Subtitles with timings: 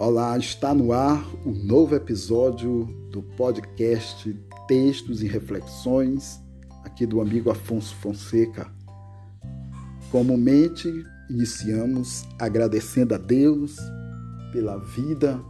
[0.00, 4.32] Olá, está no ar o um novo episódio do podcast
[4.68, 6.40] Textos e Reflexões,
[6.84, 8.72] aqui do amigo Afonso Fonseca.
[10.08, 10.88] Comumente
[11.28, 13.76] iniciamos agradecendo a Deus
[14.52, 15.42] pela vida,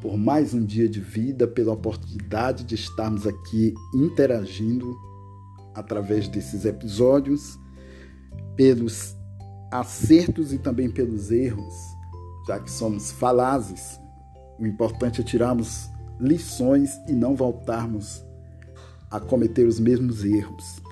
[0.00, 4.96] por mais um dia de vida, pela oportunidade de estarmos aqui interagindo
[5.74, 7.58] através desses episódios,
[8.56, 9.14] pelos
[9.70, 11.99] acertos e também pelos erros
[12.50, 14.00] já que somos falazes,
[14.58, 18.24] o importante é tirarmos lições e não voltarmos
[19.08, 20.82] a cometer os mesmos erros.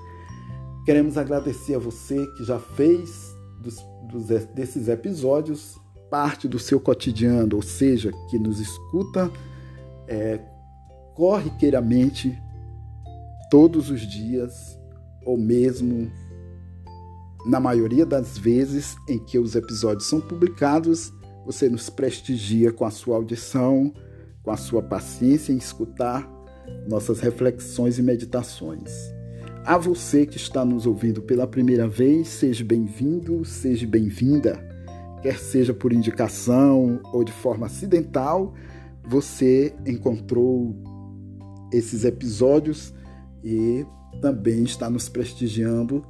[0.85, 3.75] Queremos agradecer a você que já fez dos,
[4.09, 5.77] dos, desses episódios
[6.09, 9.29] parte do seu cotidiano, ou seja, que nos escuta
[10.07, 10.39] é,
[11.13, 12.41] corriqueiramente
[13.51, 14.79] todos os dias,
[15.25, 16.09] ou mesmo
[17.45, 21.11] na maioria das vezes em que os episódios são publicados,
[21.49, 23.91] você nos prestigia com a sua audição,
[24.43, 26.31] com a sua paciência em escutar
[26.87, 28.91] nossas reflexões e meditações.
[29.65, 34.63] A você que está nos ouvindo pela primeira vez, seja bem-vindo, seja bem-vinda.
[35.23, 38.53] Quer seja por indicação ou de forma acidental,
[39.03, 40.75] você encontrou
[41.73, 42.93] esses episódios
[43.43, 43.83] e
[44.21, 46.05] também está nos prestigiando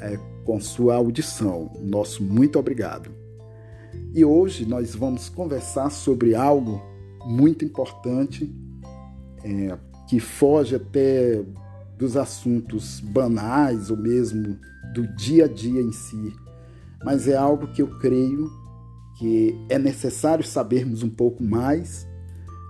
[0.00, 1.70] é, com sua audição.
[1.80, 3.23] Nosso muito obrigado.
[4.14, 6.80] E hoje nós vamos conversar sobre algo
[7.26, 8.54] muito importante
[9.42, 9.76] é,
[10.08, 11.44] que foge até
[11.98, 14.58] dos assuntos banais ou mesmo
[14.92, 16.32] do dia a dia em si,
[17.04, 18.50] mas é algo que eu creio
[19.18, 22.06] que é necessário sabermos um pouco mais,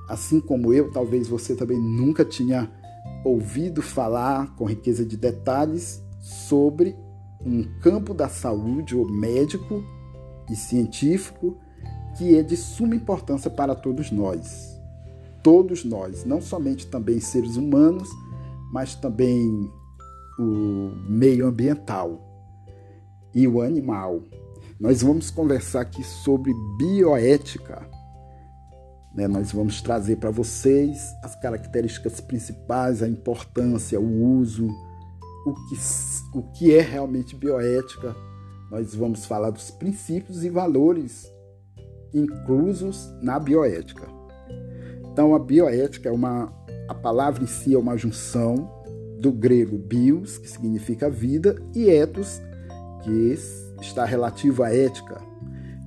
[0.09, 2.71] assim como eu, talvez você também nunca tinha
[3.25, 6.95] ouvido falar com riqueza de detalhes sobre
[7.45, 9.83] um campo da saúde ou médico
[10.51, 11.59] e científico
[12.17, 14.81] que é de suma importância para todos nós.
[15.43, 18.09] Todos nós, não somente também seres humanos,
[18.73, 19.71] mas também
[20.39, 22.21] o meio ambiental
[23.35, 24.23] e o animal.
[24.81, 27.87] Nós vamos conversar aqui sobre bioética.
[29.15, 29.29] Né?
[29.29, 34.67] Nós vamos trazer para vocês as características principais, a importância, o uso,
[35.47, 38.17] o que, o que é realmente bioética
[38.71, 41.33] nós vamos falar dos princípios e valores
[42.13, 44.07] inclusos na bioética.
[45.13, 46.53] Então, a bioética é uma
[46.89, 48.71] a palavra em si é uma junção
[49.19, 52.43] do grego bios, que significa vida, e ethos,
[53.03, 53.35] que
[53.81, 55.21] está relativo à ética.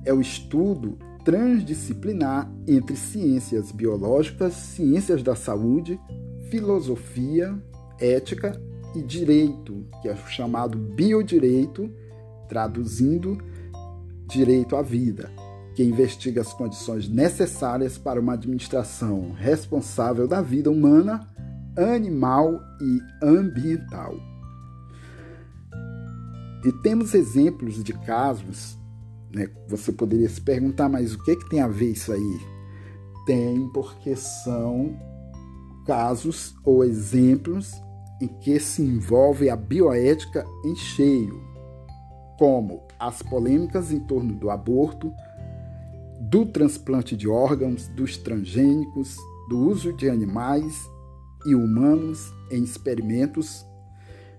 [0.04, 6.00] É o estudo transdisciplinar entre ciências biológicas, ciências da saúde,
[6.50, 7.56] filosofia,
[8.00, 8.60] ética
[8.94, 11.90] e direito, que é chamado biodireito
[12.48, 13.38] traduzindo
[14.26, 15.30] direito à vida,
[15.74, 21.26] que investiga as condições necessárias para uma administração responsável da vida humana,
[21.76, 24.14] animal e ambiental.
[26.64, 28.76] E temos exemplos de casos,
[29.32, 29.48] né?
[29.68, 32.40] Você poderia se perguntar, mas o que, que tem a ver isso aí?
[33.26, 34.98] Tem porque são
[35.86, 37.72] casos ou exemplos
[38.20, 41.40] em que se envolve a bioética em cheio,
[42.38, 45.12] como as polêmicas em torno do aborto,
[46.20, 49.16] do transplante de órgãos, dos transgênicos,
[49.48, 50.88] do uso de animais
[51.44, 53.66] e humanos em experimentos,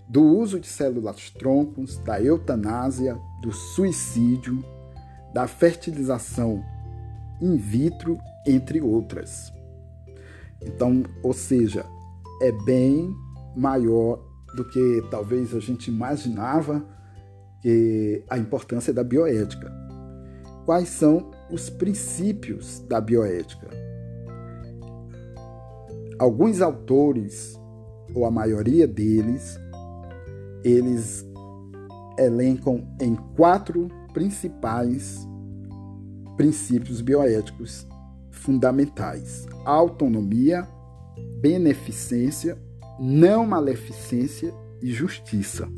[0.08, 4.64] do uso de células troncos, da eutanásia, do suicídio,
[5.32, 6.64] da fertilização
[7.40, 9.52] in vitro, entre outras.
[10.62, 11.86] Então, ou seja,
[12.42, 13.14] é bem
[13.56, 14.22] maior
[14.56, 16.84] do que talvez a gente imaginava
[17.60, 19.72] que a importância da bioética.
[20.64, 23.68] Quais são os princípios da bioética?
[26.18, 27.58] Alguns autores,
[28.14, 29.58] ou a maioria deles,
[30.62, 31.26] eles
[32.18, 35.26] elencam em quatro principais
[36.36, 37.86] princípios bioéticos
[38.30, 40.66] fundamentais: autonomia,
[41.40, 42.58] beneficência,
[42.98, 44.52] não maleficência
[44.82, 45.68] e justiça.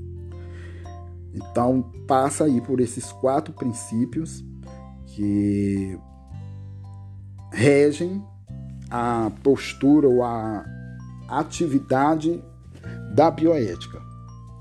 [1.35, 4.45] Então, passa aí por esses quatro princípios
[5.07, 5.99] que
[7.51, 8.23] regem
[8.91, 10.65] a postura ou a
[11.29, 12.43] atividade
[13.15, 14.01] da bioética,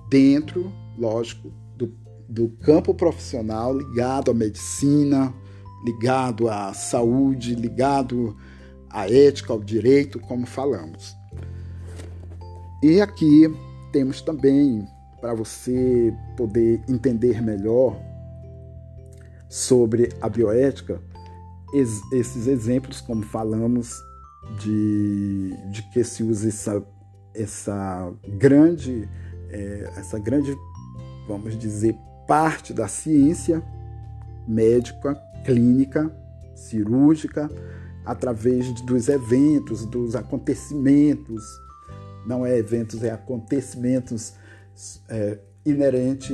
[0.10, 1.94] dentro, lógico, do,
[2.30, 5.34] do campo profissional ligado à medicina,
[5.86, 8.36] ligado à saúde, ligado
[8.90, 11.16] à ética, ao direito, como falamos.
[12.84, 13.54] E aqui
[13.92, 14.86] temos também
[15.22, 17.96] para você poder entender melhor
[19.48, 21.00] sobre a bioética,
[22.12, 24.02] esses exemplos, como falamos,
[24.60, 26.84] de, de que se usa essa,
[27.34, 29.08] essa grande,
[29.50, 30.58] é, essa grande,
[31.28, 31.96] vamos dizer,
[32.28, 33.64] parte da ciência
[34.48, 35.16] médica,
[35.46, 36.12] clínica,
[36.56, 37.50] cirúrgica,
[38.06, 41.44] através dos eventos, dos acontecimentos,
[42.26, 44.34] não é eventos, é acontecimentos
[45.10, 46.34] é, inerente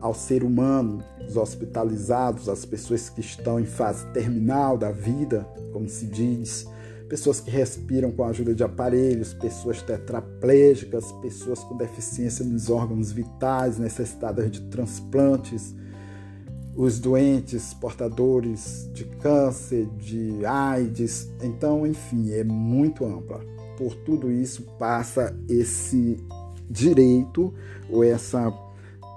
[0.00, 5.88] ao ser humano, os hospitalizados, as pessoas que estão em fase terminal da vida, como
[5.88, 6.66] se diz,
[7.08, 13.12] pessoas que respiram com a ajuda de aparelhos, pessoas tetraplégicas, pessoas com deficiência nos órgãos
[13.12, 15.74] vitais, necessitadas de transplantes,
[16.74, 21.28] os doentes portadores de câncer, de AIDS.
[21.42, 23.40] Então, enfim, é muito ampla.
[23.76, 26.16] Por tudo isso passa esse
[26.70, 27.52] direito
[27.90, 28.52] ou essa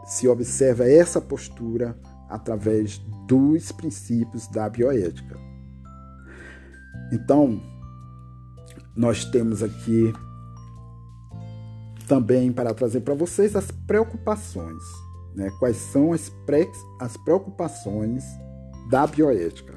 [0.06, 1.98] se observa essa postura
[2.30, 2.98] através
[3.28, 5.38] dos princípios da bioética.
[7.12, 7.62] Então,
[8.96, 10.12] nós temos aqui
[12.08, 14.84] também para trazer para vocês as preocupações.
[15.36, 15.50] Né?
[15.60, 18.24] Quais são as, pre as preocupações
[18.90, 19.74] da bioética?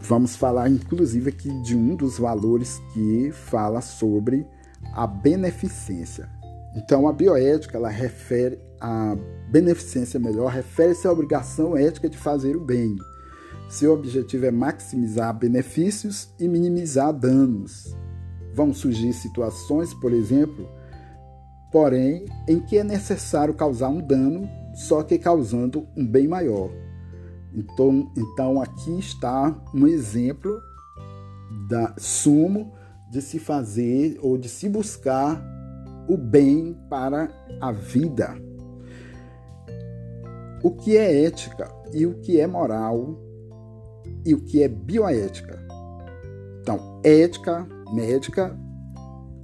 [0.00, 4.46] Vamos falar, inclusive, aqui de um dos valores que fala sobre
[4.92, 6.28] a beneficência.
[6.74, 9.16] Então, a bioética, ela refere a
[9.50, 12.96] beneficência melhor, refere-se à obrigação ética de fazer o bem.
[13.68, 17.96] Seu objetivo é maximizar benefícios e minimizar danos.
[18.54, 20.68] Vão surgir situações, por exemplo,
[21.70, 26.70] porém, em que é necessário causar um dano, só que causando um bem maior.
[27.54, 30.58] Então, então aqui está um exemplo
[31.68, 32.72] da sumo
[33.12, 35.44] de se fazer ou de se buscar
[36.08, 37.28] o bem para
[37.60, 38.34] a vida.
[40.64, 43.20] O que é ética e o que é moral
[44.24, 45.62] e o que é bioética.
[46.62, 48.58] Então, ética médica,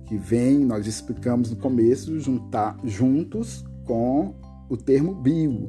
[0.06, 4.34] que vem, nós explicamos no começo, juntar juntos com
[4.70, 5.68] o termo bio.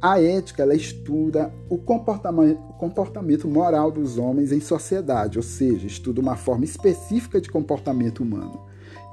[0.00, 5.86] A ética ela estuda o comportamento, o comportamento moral dos homens em sociedade, ou seja,
[5.86, 8.60] estuda uma forma específica de comportamento humano.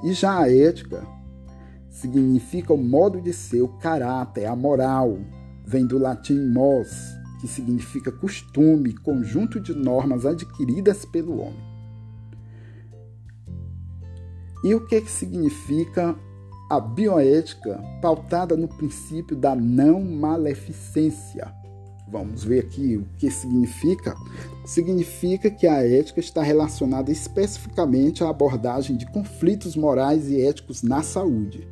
[0.03, 1.05] E já a ética
[1.89, 5.17] significa o modo de ser, o caráter, a moral.
[5.65, 6.89] Vem do latim mos,
[7.39, 11.73] que significa costume, conjunto de normas adquiridas pelo homem.
[14.65, 16.15] E o que, que significa
[16.75, 21.53] a bioética pautada no princípio da não maleficência?
[22.07, 24.15] Vamos ver aqui o que significa.
[24.65, 31.03] Significa que a ética está relacionada especificamente à abordagem de conflitos morais e éticos na
[31.03, 31.67] saúde.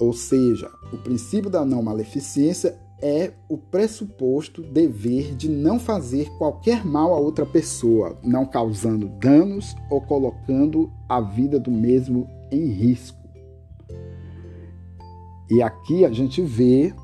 [0.00, 6.84] Ou seja, o princípio da não maleficência é o pressuposto dever de não fazer qualquer
[6.84, 13.18] mal a outra pessoa, não causando danos ou colocando a vida do mesmo em risco.
[15.50, 16.94] E aqui a gente vê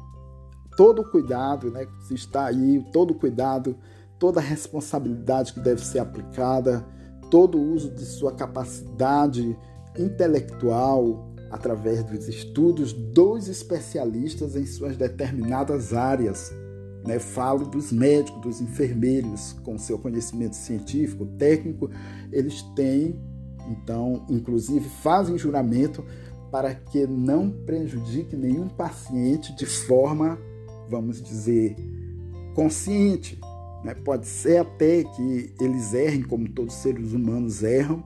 [0.77, 3.77] todo o cuidado, né, se está aí, todo o cuidado,
[4.19, 6.85] toda a responsabilidade que deve ser aplicada,
[7.31, 9.56] todo o uso de sua capacidade
[9.99, 16.53] intelectual através dos estudos dos especialistas em suas determinadas áreas.
[17.06, 17.21] Né?
[17.21, 21.89] Falo dos médicos, dos enfermeiros, com seu conhecimento científico, técnico,
[22.32, 23.21] eles têm,
[23.69, 26.05] então, inclusive, fazem juramento
[26.51, 30.39] para que não prejudique nenhum paciente de forma
[30.93, 31.75] vamos dizer,
[32.55, 33.41] consciente.
[33.82, 33.94] Né?
[33.94, 38.05] Pode ser até que eles errem, como todos os seres humanos erram,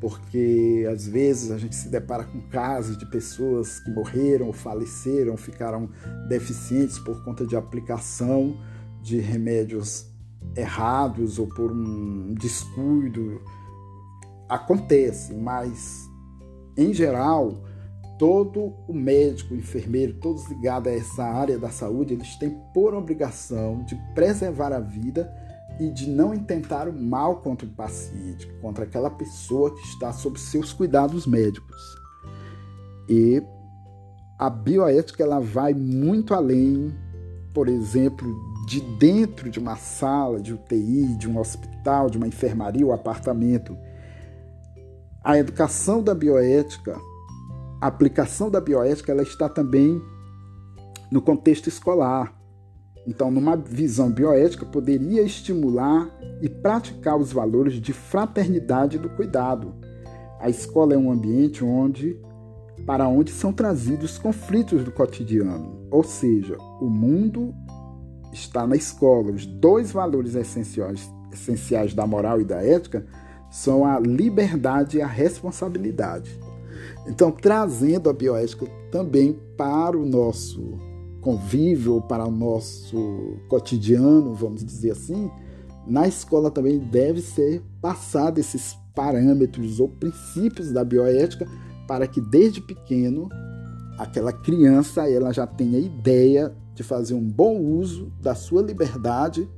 [0.00, 5.36] porque às vezes a gente se depara com casos de pessoas que morreram ou faleceram,
[5.36, 5.90] ficaram
[6.28, 8.56] deficientes por conta de aplicação
[9.02, 10.06] de remédios
[10.56, 13.42] errados ou por um descuido.
[14.48, 16.08] Acontece, mas
[16.76, 17.62] em geral
[18.18, 22.94] todo o médico, o enfermeiro, todos ligados a essa área da saúde, eles têm por
[22.94, 25.30] obrigação de preservar a vida
[25.80, 30.38] e de não intentar o mal contra o paciente, contra aquela pessoa que está sob
[30.38, 31.80] seus cuidados médicos.
[33.08, 33.42] E
[34.38, 36.94] a bioética ela vai muito além,
[37.52, 38.28] por exemplo,
[38.68, 43.76] de dentro de uma sala de UTI, de um hospital, de uma enfermaria ou apartamento.
[45.24, 46.96] A educação da bioética
[47.80, 50.02] a aplicação da bioética ela está também
[51.10, 52.38] no contexto escolar.
[53.10, 56.08] Então, numa visão bioética, poderia estimular
[56.40, 59.74] e praticar os valores de fraternidade e do cuidado.
[60.38, 62.16] A escola é um ambiente onde
[62.86, 65.88] para onde são trazidos conflitos do cotidiano.
[65.90, 67.52] Ou seja, o mundo
[68.32, 69.32] está na escola.
[69.32, 73.04] Os dois valores essenciais, essenciais da moral e da ética
[73.50, 76.38] são a liberdade e a responsabilidade.
[77.08, 80.89] Então, trazendo a bioética também para o nosso
[81.20, 85.30] convívio, para o nosso cotidiano, vamos dizer assim,
[85.86, 91.46] na escola também deve ser passado esses parâmetros ou princípios da bioética
[91.86, 93.28] para que desde pequeno
[93.98, 99.48] aquela criança ela já tenha ideia de fazer um bom uso da sua liberdade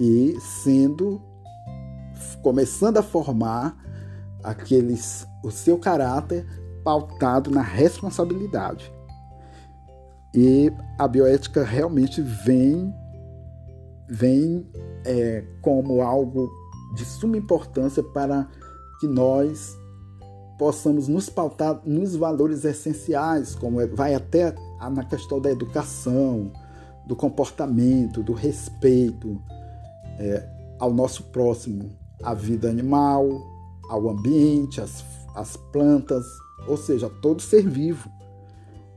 [0.00, 1.20] e sendo
[2.42, 3.76] começando a formar
[4.42, 6.46] aqueles o seu caráter
[6.82, 8.92] pautado na responsabilidade.
[10.34, 12.92] E a bioética realmente vem
[14.08, 14.66] vem
[15.04, 16.50] é, como algo
[16.94, 18.46] de suma importância para
[19.00, 19.76] que nós
[20.58, 24.54] possamos nos pautar nos valores essenciais, como é, vai até
[24.90, 26.52] na questão da educação,
[27.06, 29.40] do comportamento, do respeito
[30.18, 30.46] é,
[30.78, 31.90] ao nosso próximo,
[32.22, 33.28] à vida animal,
[33.88, 36.24] ao ambiente, às, às plantas,
[36.68, 38.08] ou seja, todo ser vivo.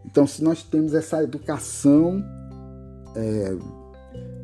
[0.06, 2.24] Então, se nós temos essa educação
[3.16, 3.58] é,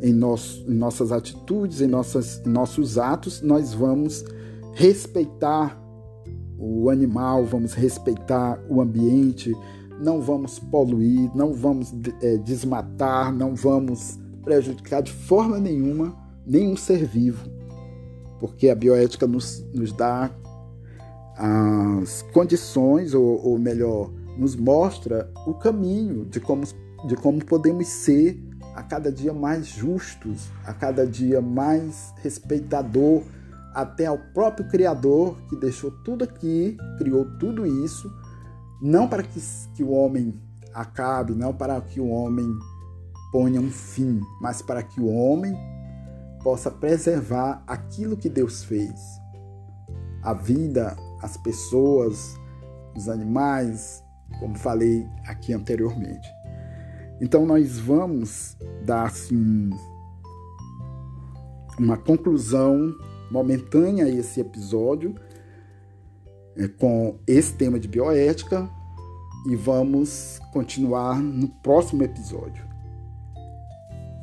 [0.01, 4.25] em, nosso, em, nossas atitudes, em, nossas, em nossos atos, nós vamos
[4.73, 5.79] respeitar
[6.57, 9.51] o animal, vamos respeitar o ambiente,
[9.99, 17.05] não vamos poluir, não vamos é, desmatar, não vamos prejudicar de forma nenhuma nenhum ser
[17.05, 17.49] vivo,
[18.39, 20.31] porque a bioética nos, nos dá
[21.37, 24.11] as condições, ou, ou melhor,
[24.41, 26.63] nos mostra o caminho de como,
[27.05, 28.43] de como podemos ser
[28.75, 33.21] a cada dia mais justos, a cada dia mais respeitador
[33.71, 38.12] até ao próprio Criador que deixou tudo aqui, criou tudo isso,
[38.81, 39.39] não para que,
[39.75, 40.33] que o homem
[40.74, 42.51] acabe, não para que o homem
[43.31, 45.55] ponha um fim, mas para que o homem
[46.43, 49.00] possa preservar aquilo que Deus fez.
[50.24, 52.36] A vida, as pessoas,
[52.95, 54.00] os animais,
[54.39, 56.27] como falei aqui anteriormente.
[57.21, 59.69] Então nós vamos dar assim
[61.77, 62.93] uma conclusão
[63.31, 65.15] momentânea a esse episódio
[66.57, 68.69] é, com esse tema de bioética
[69.47, 72.69] e vamos continuar no próximo episódio.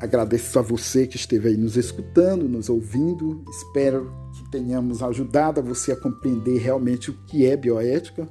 [0.01, 3.45] Agradeço a você que esteve aí nos escutando, nos ouvindo.
[3.49, 8.29] Espero que tenhamos ajudado a você a compreender realmente o que é bioética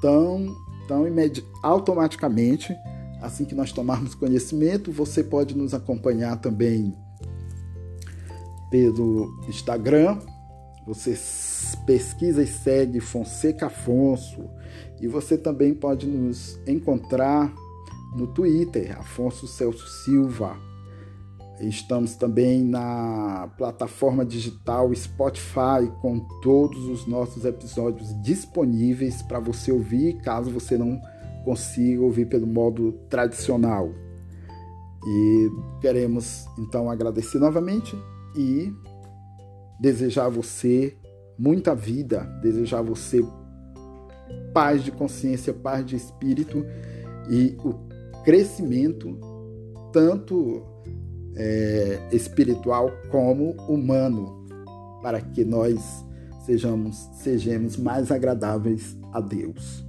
[0.00, 0.54] tão,
[0.86, 1.04] tão
[1.62, 2.72] automaticamente
[3.20, 4.92] assim que nós tomarmos conhecimento.
[4.92, 6.94] Você pode nos acompanhar também
[8.70, 10.18] pelo Instagram,
[10.86, 11.18] você
[11.84, 14.48] pesquisa e segue Fonseca Afonso.
[15.00, 17.52] E você também pode nos encontrar
[18.14, 20.56] no Twitter, Afonso Celso Silva.
[21.60, 30.20] Estamos também na plataforma digital Spotify com todos os nossos episódios disponíveis para você ouvir,
[30.20, 31.00] caso você não
[31.44, 33.90] consiga ouvir pelo modo tradicional.
[35.06, 35.50] E
[35.80, 37.96] queremos então agradecer novamente
[38.36, 38.72] e
[39.80, 40.96] desejar a você
[41.38, 43.22] muita vida, desejar a você
[44.52, 46.64] paz de consciência, paz de espírito
[47.28, 47.74] e o
[48.24, 49.18] crescimento
[49.92, 50.62] tanto
[51.36, 54.46] é, espiritual como humano,
[55.02, 56.04] para que nós
[56.44, 59.85] sejamos, sejamos mais agradáveis a Deus.